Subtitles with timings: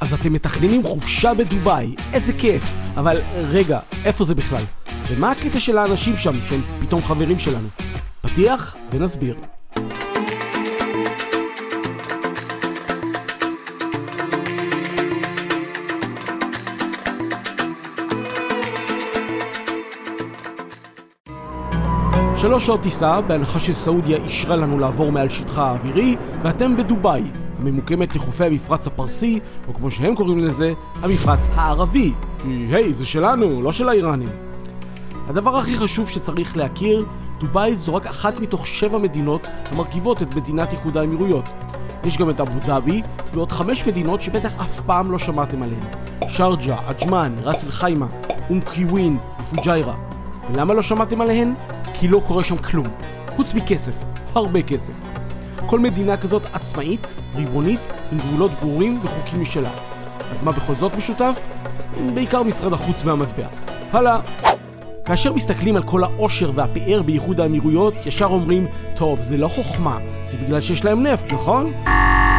[0.00, 2.74] אז אתם מתכננים חופשה בדובאי, איזה כיף.
[2.96, 4.62] אבל רגע, איפה זה בכלל?
[5.08, 7.68] ומה הקטע של האנשים שם, שהם פתאום חברים שלנו?
[8.20, 9.36] פתיח ונסביר.
[22.36, 27.22] שלוש שעות טיסה, בהנחה שסעודיה אישרה לנו לעבור מעל שטחה האווירי, ואתם בדובאי,
[27.58, 30.72] הממוקמת לחופי המפרץ הפרסי, או כמו שהם קוראים לזה,
[31.02, 32.12] המפרץ הערבי.
[32.42, 34.28] כי היי, זה שלנו, לא של האיראנים.
[35.28, 37.06] הדבר הכי חשוב שצריך להכיר,
[37.40, 41.48] דובאי זו רק אחת מתוך שבע מדינות המרכיבות את מדינת איחוד האמירויות.
[42.04, 43.02] יש גם את אבו דאבי,
[43.32, 45.84] ועוד חמש מדינות שבטח אף פעם לא שמעתם עליהן.
[46.28, 48.06] שרג'ה, עג'מן, ראס אל חיימה,
[48.50, 49.94] אום קיווין ופוג'יירה.
[50.50, 51.54] ולמה לא שמעתם עליהן?
[51.94, 52.86] כי לא קורה שם כלום.
[53.36, 54.04] חוץ מכסף.
[54.34, 55.17] הרבה כסף.
[55.66, 59.70] כל מדינה כזאת עצמאית, ריבונית, עם גבולות ברורים וחוקים משלה.
[60.30, 61.46] אז מה בכל זאת משותף?
[62.14, 63.46] בעיקר משרד החוץ והמטבע.
[63.92, 64.20] הלאה.
[65.04, 68.66] כאשר מסתכלים על כל העושר והפאר באיחוד האמירויות, ישר אומרים,
[68.96, 71.72] טוב, זה לא חוכמה, זה בגלל שיש להם נפט, נכון?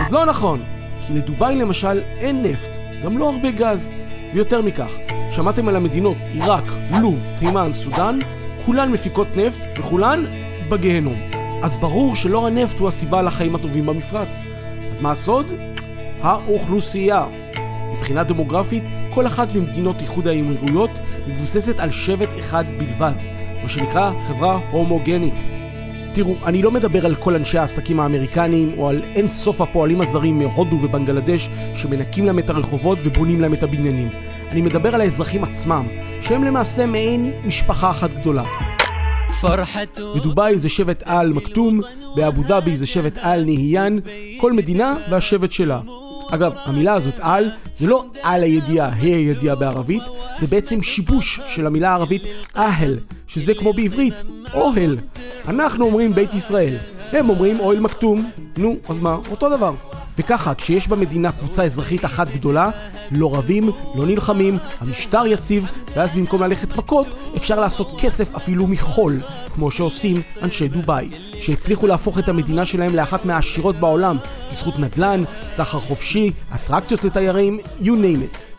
[0.00, 0.62] אז לא נכון,
[1.06, 3.90] כי לדובאי למשל אין נפט, גם לא הרבה גז.
[4.34, 4.92] ויותר מכך,
[5.30, 6.64] שמעתם על המדינות עיראק,
[7.02, 8.18] לוב, תימן, סודאן?
[8.66, 10.24] כולן מפיקות נפט וכולן
[10.70, 11.43] בגיהנום.
[11.62, 14.46] אז ברור שלא הנפט הוא הסיבה לחיים הטובים במפרץ.
[14.90, 15.52] אז מה הסוד?
[16.20, 17.26] האוכלוסייה.
[17.96, 20.90] מבחינה דמוגרפית, כל אחת ממדינות איחוד האמירויות
[21.26, 23.14] מבוססת על שבט אחד בלבד,
[23.62, 25.44] מה שנקרא חברה הומוגנית.
[26.12, 30.38] תראו, אני לא מדבר על כל אנשי העסקים האמריקניים או על אין סוף הפועלים הזרים
[30.38, 34.08] מהודו ובנגלדש שמנקים להם את הרחובות ובונים להם את הבניינים.
[34.50, 35.86] אני מדבר על האזרחים עצמם,
[36.20, 38.73] שהם למעשה מעין משפחה אחת גדולה.
[40.16, 41.80] בדובאי זה שבט אל מכתום,
[42.16, 44.00] באבו דאבי זה שבט אל נהיין,
[44.40, 45.80] כל מדינה והשבט שלה.
[46.30, 50.02] אגב, המילה הזאת על, זה לא על הידיעה, ה' הידיעה בערבית,
[50.40, 52.22] זה בעצם שיבוש של המילה הערבית
[52.56, 54.14] אהל, שזה כמו בעברית,
[54.54, 54.96] אוהל.
[55.48, 56.76] אנחנו אומרים בית ישראל,
[57.12, 58.30] הם אומרים אוהל מכתום.
[58.56, 59.18] נו, אז מה?
[59.30, 59.93] אותו דבר.
[60.18, 62.70] וככה, כשיש במדינה קבוצה אזרחית אחת גדולה,
[63.10, 63.62] לא רבים,
[63.94, 69.20] לא נלחמים, המשטר יציב, ואז במקום ללכת מכות, אפשר לעשות כסף אפילו מחול,
[69.54, 71.08] כמו שעושים אנשי דובאי,
[71.40, 74.16] שהצליחו להפוך את המדינה שלהם לאחת מהעשירות בעולם,
[74.50, 75.22] בזכות נדל"ן,
[75.56, 78.54] סחר חופשי, אטרקציות לתיירים, you name it.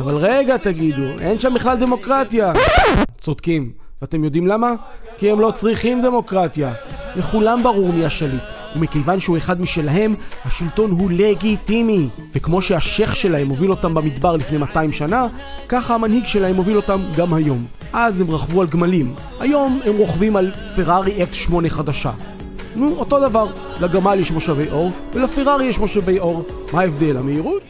[0.00, 2.52] אבל רגע תגידו, אין שם בכלל דמוקרטיה.
[3.20, 3.72] צודקים.
[4.02, 4.74] ואתם יודעים למה?
[5.18, 6.72] כי הם לא צריכים דמוקרטיה.
[7.16, 8.53] לכולם ברור מי השליט.
[8.76, 10.14] ומכיוון שהוא אחד משלהם,
[10.44, 12.08] השלטון הוא לגיטימי.
[12.34, 15.26] וכמו שהשייח שלהם הוביל אותם במדבר לפני 200 שנה,
[15.68, 17.64] ככה המנהיג שלהם הוביל אותם גם היום.
[17.92, 19.14] אז הם רכבו על גמלים.
[19.40, 22.10] היום הם רוכבים על פרארי F8 חדשה.
[22.76, 23.46] נו, אותו דבר.
[23.80, 26.44] לגמל יש מושבי אור, ולפרארי יש מושבי אור.
[26.72, 27.16] מה ההבדל?
[27.16, 27.62] המהירות?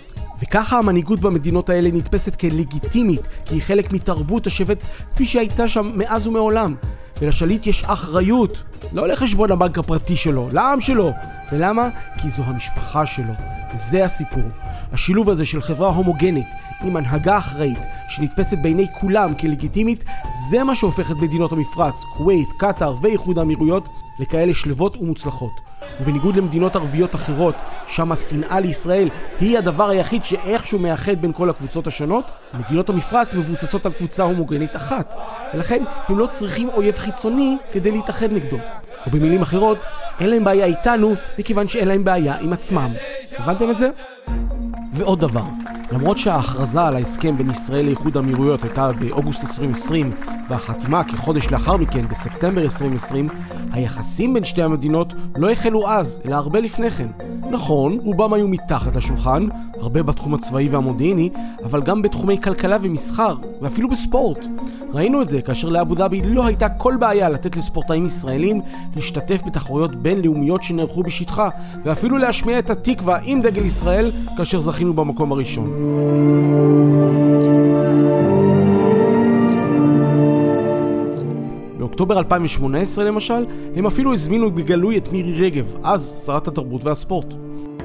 [0.42, 6.26] וככה המנהיגות במדינות האלה נתפסת כלגיטימית, כי היא חלק מתרבות השבט כפי שהייתה שם מאז
[6.26, 6.74] ומעולם.
[7.22, 11.12] ולשליט יש אחריות, לא לחשבון הבנק הפרטי שלו, לעם שלו.
[11.52, 11.88] ולמה?
[12.18, 13.32] כי זו המשפחה שלו.
[13.74, 14.42] זה הסיפור.
[14.92, 16.46] השילוב הזה של חברה הומוגנית
[16.82, 20.04] עם הנהגה אחראית שנתפסת בעיני כולם כלגיטימית,
[20.50, 23.88] זה מה שהופך את מדינות המפרץ, כווית, קטאר ואיחוד האמירויות
[24.18, 25.63] לכאלה שלוות ומוצלחות.
[26.00, 27.54] ובניגוד למדינות ערביות אחרות,
[27.88, 29.08] שם השנאה לישראל
[29.40, 34.76] היא הדבר היחיד שאיכשהו מאחד בין כל הקבוצות השונות, מדינות המפרץ מבוססות על קבוצה הומוגנית
[34.76, 35.14] אחת,
[35.54, 38.56] ולכן הם לא צריכים אויב חיצוני כדי להתאחד נגדו.
[39.06, 39.78] או במילים אחרות,
[40.20, 42.92] אין להם בעיה איתנו, מכיוון שאין להם בעיה עם עצמם.
[43.38, 43.90] הבנתם את זה?
[44.92, 45.44] ועוד דבר,
[45.92, 50.10] למרות שההכרזה על ההסכם בין ישראל לאיחוד האמירויות הייתה באוגוסט 2020
[50.48, 53.28] והחתימה כחודש לאחר מכן בספטמבר 2020,
[53.72, 57.08] היחסים בין שתי המדינות לא החלו אז, אלא הרבה לפני כן.
[57.50, 59.48] נכון, רובם היו מתחת לשולחן,
[59.80, 61.30] הרבה בתחום הצבאי והמודיעיני,
[61.64, 64.46] אבל גם בתחומי כלכלה ומסחר, ואפילו בספורט.
[64.94, 68.60] ראינו את זה כאשר לאבו דאבי לא הייתה כל בעיה לתת לספורטאים ישראלים
[68.96, 71.48] להשתתף בתחרויות בינלאומיות שנערכו בשטחה,
[71.84, 75.70] ואפילו להשמיע את התקווה עם דגל ישראל כאשר זכינו במקום הראשון.
[81.94, 83.46] באוקטובר 2018 למשל,
[83.76, 87.34] הם אפילו הזמינו בגלוי את מירי רגב, אז שרת התרבות והספורט.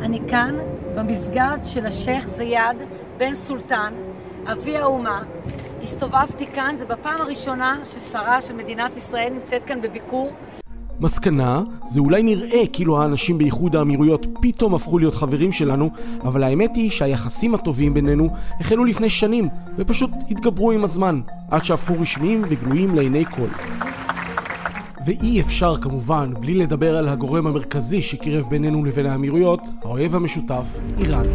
[0.01, 0.55] אני כאן
[0.95, 2.77] במסגד של השייח' זיאד
[3.17, 3.93] בן סולטן,
[4.51, 5.23] אבי האומה.
[5.83, 10.31] הסתובבתי כאן, זה בפעם הראשונה ששרה של מדינת ישראל נמצאת כאן בביקור.
[10.99, 15.89] מסקנה, זה אולי נראה כאילו האנשים באיחוד האמירויות פתאום הפכו להיות חברים שלנו,
[16.21, 18.29] אבל האמת היא שהיחסים הטובים בינינו
[18.59, 21.21] החלו לפני שנים, ופשוט התגברו עם הזמן,
[21.51, 23.47] עד שהפכו רשמיים וגלויים לעיני כל.
[25.05, 31.25] ואי אפשר כמובן בלי לדבר על הגורם המרכזי שקירב בינינו לבין האמירויות, האויב המשותף, איראן.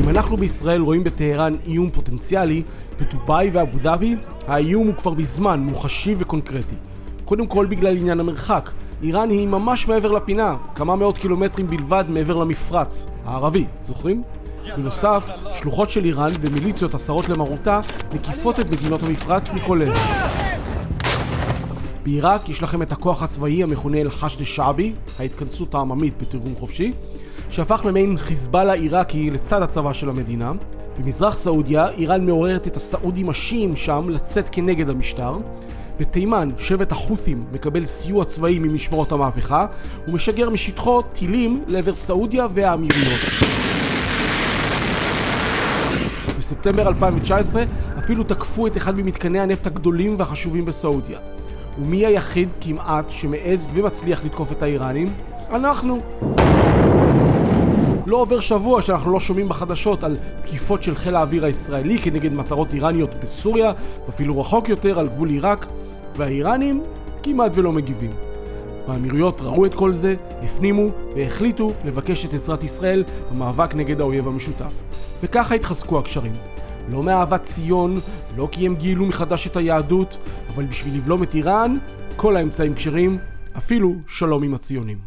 [0.00, 2.62] אם אנחנו בישראל רואים בטהרן איום פוטנציאלי,
[3.00, 4.16] בדובאי ואבו דאבי
[4.46, 6.74] האיום הוא כבר בזמן מוחשי וקונקרטי.
[7.24, 8.70] קודם כל בגלל עניין המרחק.
[9.02, 14.22] איראן היא ממש מעבר לפינה, כמה מאות קילומטרים בלבד מעבר למפרץ, הערבי, זוכרים?
[14.76, 17.80] בנוסף, שלוחות של איראן ומיליציות עשרות למרותה
[18.14, 20.35] מקיפות את מדינות המפרץ מכל עבר.
[22.06, 26.92] בעיראק יש לכם את הכוח הצבאי המכונה אל-חשד א-שעבי, ההתכנסות העממית בתרגום חופשי,
[27.50, 30.52] שהפך למעין חיזבאללה עיראקי לצד הצבא של המדינה.
[30.98, 35.38] במזרח סעודיה, איראן מעוררת את הסעודים השיעים שם לצאת כנגד המשטר.
[36.00, 39.66] בתימן, שבט החות'ים מקבל סיוע צבאי ממשמרות המהפכה,
[40.08, 43.20] ומשגר משטחו טילים לעבר סעודיה והאמירויות.
[46.38, 47.64] בספטמבר 2019
[47.98, 51.18] אפילו תקפו את אחד ממתקני הנפט הגדולים והחשובים בסעודיה.
[51.78, 55.08] ומי היחיד כמעט שמעז ומצליח לתקוף את האיראנים?
[55.50, 55.98] אנחנו.
[58.06, 62.74] לא עובר שבוע שאנחנו לא שומעים בחדשות על תקיפות של חיל האוויר הישראלי כנגד מטרות
[62.74, 63.72] איראניות בסוריה,
[64.06, 65.66] ואפילו רחוק יותר על גבול עיראק,
[66.16, 66.82] והאיראנים
[67.22, 68.10] כמעט ולא מגיבים.
[68.88, 74.74] האמירויות ראו את כל זה, הפנימו והחליטו לבקש את עזרת ישראל במאבק נגד האויב המשותף.
[75.22, 76.32] וככה התחזקו הקשרים.
[76.88, 78.00] לא מאהבת ציון,
[78.36, 80.18] לא כי הם גילו מחדש את היהדות,
[80.54, 81.78] אבל בשביל לבלום את איראן,
[82.16, 83.18] כל האמצעים כשרים,
[83.56, 84.98] אפילו שלום עם הציונים.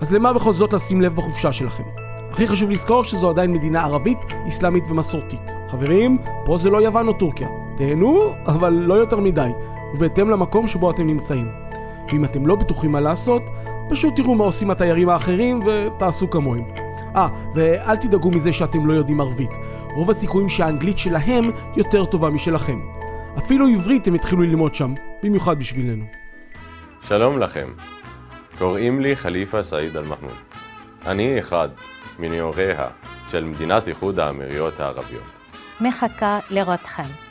[0.00, 1.84] אז למה בכל זאת לשים לב בחופשה שלכם?
[2.30, 4.18] הכי חשוב לזכור שזו עדיין מדינה ערבית,
[4.48, 5.50] אסלאמית ומסורתית.
[5.68, 7.48] חברים, פה זה לא יוון או טורקיה.
[7.76, 9.50] תהנו, אבל לא יותר מדי,
[9.94, 11.48] ובהתאם למקום שבו אתם נמצאים.
[12.12, 13.42] ואם אתם לא בטוחים מה לעשות,
[13.88, 16.64] פשוט תראו מה עושים התיירים האחרים ותעשו כמוהם.
[17.16, 19.50] אה, ואל תדאגו מזה שאתם לא יודעים ערבית.
[19.96, 21.44] רוב הסיכויים שהאנגלית שלהם
[21.76, 22.80] יותר טובה משלכם.
[23.38, 26.04] אפילו עברית הם התחילו ללמוד שם, במיוחד בשבילנו.
[27.02, 27.68] שלום לכם,
[28.58, 30.34] קוראים לי חליפה סעיד אל-מחמוד.
[31.06, 31.68] אני אחד
[32.18, 32.86] מנאוריה
[33.30, 35.38] של מדינת איחוד האמירויות הערביות.
[35.80, 37.25] מחכה לראותכם.